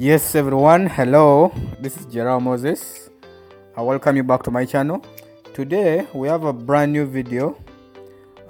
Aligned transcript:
Yes, 0.00 0.36
everyone, 0.36 0.86
hello. 0.86 1.52
This 1.80 1.96
is 1.96 2.06
Jarau 2.06 2.40
Moses. 2.40 3.10
I 3.76 3.82
welcome 3.82 4.14
you 4.14 4.22
back 4.22 4.44
to 4.44 4.50
my 4.52 4.64
channel. 4.64 5.04
Today 5.54 6.06
we 6.14 6.28
have 6.28 6.44
a 6.44 6.52
brand 6.52 6.92
new 6.92 7.04
video. 7.04 7.56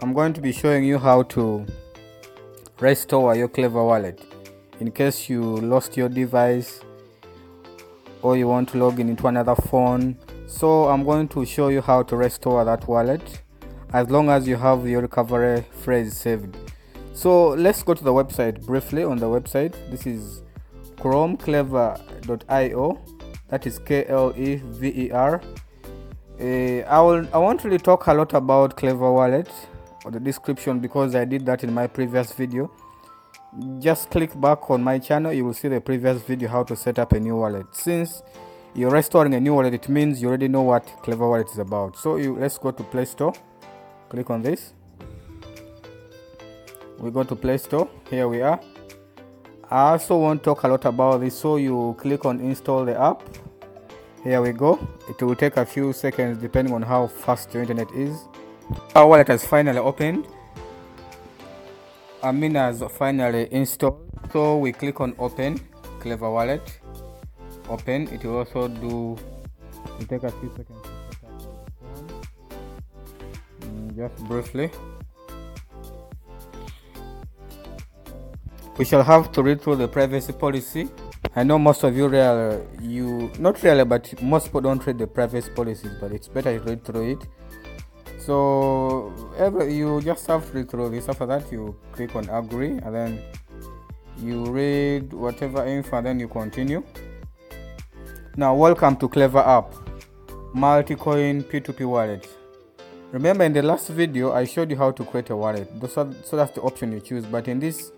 I'm 0.03 0.13
going 0.13 0.35
to 0.35 0.43
be 0.43 0.53
showing 0.53 0.85
you 0.85 0.99
how 0.99 1.23
to 1.23 1.65
restore 2.81 3.35
your 3.35 3.49
Klever 3.49 3.83
wallet 3.83 4.23
in 4.81 4.91
case 4.91 5.31
you 5.31 5.41
lost 5.43 5.97
your 5.97 6.11
device 6.11 6.83
or 8.21 8.37
you 8.37 8.47
want 8.47 8.69
to 8.69 8.77
log 8.77 9.01
in 9.01 9.09
into 9.09 9.27
another 9.27 9.55
phone. 9.55 10.19
So 10.47 10.85
I'm 10.91 11.03
going 11.03 11.29
to 11.29 11.47
show 11.47 11.69
you 11.69 11.81
how 11.81 12.03
to 12.03 12.15
restore 12.15 12.63
that 12.67 12.87
wallet 12.87 13.41
as 13.95 14.11
long 14.11 14.29
as 14.29 14.47
you 14.47 14.57
have 14.57 14.87
your 14.87 15.01
recovery 15.01 15.65
phrase 15.81 16.15
saved. 16.15 16.59
So 17.15 17.49
let's 17.49 17.83
go 17.83 17.95
to 17.95 18.05
the 18.05 18.13
website 18.13 18.67
briefly 18.67 19.03
on 19.03 19.17
the 19.17 19.27
website. 19.27 19.73
This 19.91 20.07
is 20.07 20.43
chromeclever.io 20.99 23.01
that 23.49 23.67
is 23.67 23.79
k-l-e-v-e-r 23.79 25.41
uh, 26.41 26.45
I 26.45 27.01
will 27.01 27.27
I 27.33 27.39
won't 27.39 27.65
really 27.65 27.79
talk 27.79 28.07
a 28.07 28.15
lot 28.15 28.33
about 28.33 28.77
Klever 28.77 29.13
wallet 29.13 29.51
or 30.05 30.13
the 30.13 30.21
description 30.21 30.79
because 30.79 31.17
I 31.17 31.25
did 31.25 31.45
that 31.47 31.65
in 31.65 31.75
my 31.75 31.89
previous 31.89 32.33
video. 32.33 32.71
Just 33.81 34.11
click 34.11 34.41
back 34.41 34.71
on 34.71 34.85
my 34.85 35.01
channel 35.01 35.33
you 35.33 35.45
will 35.45 35.55
see 35.55 35.67
the 35.67 35.81
previous 35.81 36.23
video 36.23 36.49
how 36.49 36.63
to 36.63 36.77
set 36.77 37.01
up 37.01 37.13
a 37.13 37.19
new 37.19 37.35
wallet. 37.35 37.67
Since 37.73 38.23
you're 38.75 38.91
restoring 38.91 39.35
a 39.35 39.41
new 39.41 39.55
wallet 39.55 39.75
it 39.75 39.89
means 39.89 40.23
you 40.23 40.29
already 40.29 40.47
know 40.47 40.63
what 40.63 40.87
Klever 41.03 41.29
wallet 41.29 41.51
is 41.51 41.59
about. 41.59 41.97
So 41.97 42.17
you 42.17 42.37
let's 42.37 42.57
go 42.57 42.71
to 42.71 42.85
play 42.85 43.05
store. 43.05 43.33
Click 44.09 44.31
on 44.31 44.43
this. 44.43 44.75
We 47.01 47.11
go 47.11 47.25
to 47.25 47.35
play 47.35 47.59
store. 47.59 47.89
Here 48.11 48.29
we 48.29 48.43
are 48.43 48.61
I 49.71 49.91
also 49.93 50.17
won't 50.17 50.43
talk 50.43 50.63
a 50.63 50.69
lot 50.69 50.87
about 50.87 51.21
this 51.21 51.39
so 51.39 51.57
you 51.57 51.95
click 51.99 52.25
on 52.25 52.41
install 52.41 52.87
the 52.87 52.99
app. 52.99 53.23
Here 54.25 54.41
we 54.41 54.53
go. 54.53 54.79
It 55.11 55.23
will 55.23 55.37
take 55.37 55.59
a 55.59 55.67
few 55.67 55.93
seconds 55.93 56.39
depending 56.39 56.73
on 56.73 56.81
how 56.81 57.07
fast 57.07 57.53
your 57.53 57.63
internet 57.63 57.91
is. 57.93 58.17
Our 58.95 59.07
wallet 59.07 59.29
has 59.29 59.45
finally 59.45 59.79
opened. 59.79 60.27
Amina 62.23 62.61
has 62.61 62.83
finally 62.97 63.47
installed. 63.53 64.09
So 64.33 64.57
we 64.57 64.73
click 64.73 65.03
on 65.03 65.15
open 65.19 65.61
Klever 66.01 66.33
wallet. 66.33 66.81
Open. 67.69 68.09
It 68.09 68.25
will 68.25 68.39
also 68.39 68.69
do 68.69 69.19
it 69.85 69.99
will 69.99 70.07
take 70.07 70.23
a 70.23 70.33
few 70.33 70.51
seconds 70.57 70.79
mm, 73.61 73.97
just 73.97 74.25
briefly 74.25 74.71
we 78.79 78.85
shall 78.85 79.03
have 79.03 79.33
to 79.33 79.43
read 79.43 79.61
through 79.61 79.75
the 79.75 79.89
privacy 79.89 80.33
policy. 80.33 80.89
I 81.35 81.43
know 81.43 81.59
most 81.59 81.83
of 81.83 81.97
you 81.97 82.07
real 82.07 82.65
you 82.81 83.31
not 83.39 83.61
really 83.65 83.85
but 83.85 84.23
most 84.23 84.47
people 84.47 84.61
don't 84.61 84.87
read 84.87 84.99
the 84.99 85.07
privacy 85.07 85.51
policies 85.51 85.91
but 86.01 86.13
it's 86.13 86.29
better 86.29 86.57
to 86.57 86.65
read 86.65 86.85
through 86.85 87.13
it. 87.13 87.27
So 88.21 89.13
every 89.37 89.75
you 89.75 90.01
just 90.01 90.25
have 90.29 90.49
to 90.53 90.59
read 90.59 90.71
through 90.71 90.91
this. 90.91 91.09
After 91.09 91.27
that 91.27 91.51
you 91.51 91.77
click 91.91 92.15
on 92.15 92.29
agree 92.29 92.79
and 92.79 92.95
then 92.95 93.21
you 94.17 94.45
read 94.47 95.13
whatever 95.13 95.67
info 95.67 95.97
and 95.97 96.07
then 96.07 96.21
you 96.21 96.29
continue. 96.29 96.85
Now 98.37 98.55
welcome 98.55 98.95
to 98.99 99.09
Klever 99.09 99.45
app 99.45 99.75
multi-coin 100.55 101.43
p2p 101.43 101.85
wallet. 101.85 102.29
Remember 103.11 103.43
in 103.43 103.55
the 103.55 103.63
last 103.63 103.89
video 103.89 104.33
i 104.33 104.45
showed 104.45 104.71
you 104.71 104.77
how 104.77 104.91
to 104.91 105.03
create 105.03 105.31
a 105.31 105.37
wallet 105.37 105.69
so 105.91 106.37
that's 106.37 106.53
the 106.53 106.61
option 106.61 106.93
you 106.93 107.01
choose. 107.01 107.25
But 107.25 107.49
in 107.49 107.59
this 107.59 107.91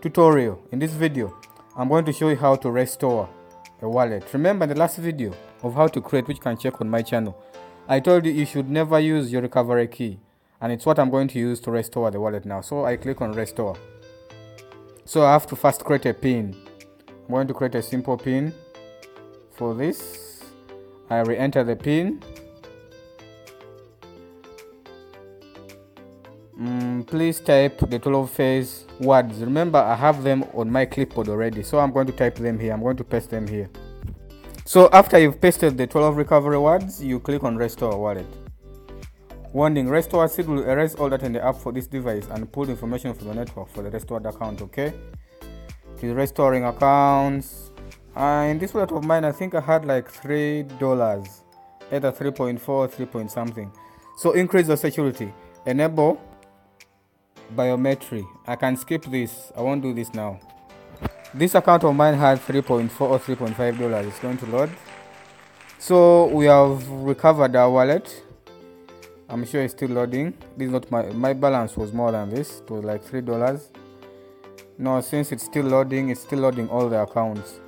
tutorial. 0.00 0.58
In 0.72 0.78
this 0.78 0.92
video 0.92 1.36
i'm 1.76 1.88
going 1.88 2.04
to 2.06 2.12
show 2.12 2.30
you 2.30 2.36
how 2.36 2.56
to 2.56 2.70
restore 2.70 3.28
a 3.82 3.88
wallet. 3.88 4.24
Remember 4.32 4.66
the 4.66 4.74
last 4.74 4.96
video 4.96 5.32
of 5.62 5.74
how 5.74 5.88
to 5.88 6.00
create 6.00 6.26
which 6.26 6.38
you 6.38 6.42
can 6.42 6.56
check 6.56 6.80
on 6.80 6.88
my 6.88 7.02
channel 7.02 7.36
i 7.86 8.00
told 8.00 8.24
you 8.24 8.32
you 8.32 8.46
should 8.46 8.70
never 8.70 8.98
use 8.98 9.30
your 9.30 9.42
recovery 9.42 9.86
key 9.88 10.18
and 10.60 10.72
it's 10.72 10.86
what 10.86 10.98
i'm 10.98 11.10
going 11.10 11.28
to 11.28 11.38
use 11.38 11.60
to 11.60 11.70
restore 11.70 12.10
the 12.10 12.18
wallet 12.18 12.46
now. 12.46 12.62
So 12.62 12.84
i 12.86 12.96
click 12.96 13.20
on 13.20 13.32
restore. 13.32 13.76
So 15.04 15.22
i 15.22 15.32
have 15.32 15.46
to 15.48 15.56
first 15.56 15.84
create 15.84 16.06
a 16.06 16.14
pin. 16.14 16.56
I'm 17.08 17.34
going 17.34 17.46
to 17.48 17.54
create 17.54 17.74
a 17.74 17.82
simple 17.82 18.16
pin 18.16 18.54
for 19.52 19.74
this. 19.74 20.44
I 21.10 21.20
re-enter 21.20 21.62
the 21.62 21.76
pin 21.76 22.22
mm, 26.60 27.06
please 27.06 27.40
type 27.40 27.78
the 27.88 27.98
12 27.98 28.30
phase 28.30 28.84
words. 29.00 29.38
Remember 29.38 29.78
i 29.78 29.94
have 29.94 30.22
them 30.22 30.44
on 30.54 30.70
my 30.70 30.84
clipboard 30.84 31.28
already 31.28 31.62
so 31.62 31.78
i'm 31.78 31.92
going 31.92 32.06
to 32.06 32.12
type 32.12 32.36
them 32.36 32.58
here. 32.58 32.72
I'm 32.72 32.82
going 32.82 32.96
to 32.96 33.04
paste 33.04 33.30
them 33.30 33.46
here. 33.46 33.70
So 34.64 34.88
after 34.92 35.18
you've 35.18 35.40
pasted 35.40 35.76
the 35.78 35.86
12 35.86 36.16
recovery 36.16 36.58
words 36.58 37.02
you 37.02 37.20
click 37.20 37.44
on 37.44 37.56
restore 37.56 37.98
wallet. 37.98 38.26
Warning 39.52 39.88
restore 39.88 40.28
seed 40.28 40.46
will 40.46 40.62
erase 40.62 40.94
all 40.94 41.08
that 41.10 41.22
in 41.22 41.32
the 41.32 41.44
app 41.44 41.56
for 41.56 41.72
this 41.72 41.86
device 41.86 42.26
and 42.30 42.50
pull 42.52 42.68
information 42.68 43.14
from 43.14 43.28
the 43.28 43.34
network 43.34 43.68
for 43.70 43.82
the 43.82 43.90
restored 43.90 44.26
account 44.26 44.62
okay? 44.62 44.92
It 45.96 46.04
is 46.04 46.14
restoring 46.14 46.64
accounts. 46.64 47.72
Uh, 48.14 48.48
in 48.50 48.58
this 48.58 48.74
wallet 48.74 48.90
of 48.90 49.04
mine 49.04 49.24
i 49.24 49.30
think 49.30 49.54
i 49.54 49.60
had 49.60 49.84
like 49.84 50.08
three 50.08 50.64
dollars. 50.78 51.42
Either 51.92 52.12
3.4 52.12 52.90
3 52.90 53.06
point 53.06 53.30
something. 53.30 53.72
So 54.16 54.32
increase 54.32 54.68
the 54.68 54.76
security. 54.76 55.32
Enable 55.66 56.20
biometry. 57.56 58.26
I 58.46 58.56
can 58.56 58.76
skip 58.76 59.04
this. 59.04 59.52
I 59.56 59.60
won't 59.62 59.82
do 59.82 59.92
this 59.92 60.12
now. 60.14 60.40
This 61.32 61.54
account 61.54 61.84
of 61.84 61.94
mine 61.94 62.14
had 62.14 62.40
3.4 62.40 63.00
or 63.00 63.18
3.5 63.18 63.78
dollars. 63.78 64.06
It's 64.06 64.18
going 64.18 64.38
to 64.38 64.46
load. 64.46 64.70
So 65.78 66.26
we 66.26 66.46
have 66.46 66.88
recovered 66.88 67.54
our 67.56 67.70
wallet. 67.70 68.22
I'm 69.28 69.44
sure 69.44 69.62
it's 69.62 69.74
still 69.74 69.90
loading. 69.90 70.34
This 70.56 70.66
is 70.66 70.72
not 70.72 70.90
my 70.90 71.02
my 71.12 71.32
balance 71.32 71.76
was 71.76 71.92
more 71.92 72.10
than 72.12 72.30
this. 72.30 72.60
It 72.60 72.70
was 72.70 72.84
like 72.84 73.04
three 73.04 73.20
dollars. 73.20 73.70
No 74.76 75.00
since 75.00 75.30
it's 75.30 75.44
still 75.44 75.66
loading 75.66 76.10
it's 76.10 76.22
still 76.22 76.40
loading 76.40 76.68
all 76.68 76.88
the 76.88 77.00
accounts. 77.00 77.60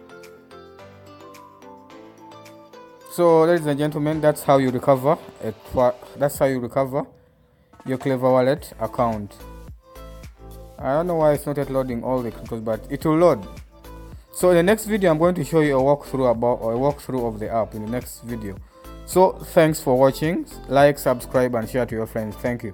So 3.13 3.43
ladies 3.45 3.67
and 3.67 3.79
gentlemen 3.79 4.21
that's 4.21 4.43
how 4.43 4.59
you 4.59 4.71
recover 4.71 5.19
it 5.43 5.55
that's 6.17 6.39
how 6.39 6.47
you 6.47 6.59
recover 6.59 7.05
your 7.87 7.99
Klever 7.99 8.33
wallet 8.33 8.73
account 8.81 9.37
I 10.83 10.95
don't 10.95 11.07
know 11.07 11.17
why 11.17 11.33
it's 11.33 11.47
not 11.47 11.57
yet 11.57 11.71
loading 11.71 12.03
all 12.03 12.21
the 12.23 12.33
cryptos, 12.33 12.65
but 12.65 12.81
it 12.91 13.05
will 13.05 13.17
load. 13.17 13.47
So 14.35 14.51
in 14.51 14.57
the 14.57 14.63
next 14.63 14.87
video, 14.87 15.11
I'm 15.11 15.19
going 15.19 15.35
to 15.37 15.45
show 15.45 15.61
you 15.61 15.79
a 15.79 15.83
walkthrough 15.83 16.31
about 16.31 16.61
or 16.61 16.75
a 16.75 16.77
walkthrough 16.77 17.27
of 17.27 17.39
the 17.39 17.49
app 17.51 17.75
in 17.75 17.85
the 17.85 17.91
next 17.91 18.23
video. 18.23 18.57
So 19.07 19.33
thanks 19.33 19.81
for 19.81 19.99
watching. 19.99 20.47
Like, 20.69 20.99
subscribe, 20.99 21.55
and 21.55 21.69
share 21.69 21.87
to 21.87 21.95
your 21.95 22.07
friends. 22.07 22.35
Thank 22.37 22.65
you. 22.65 22.73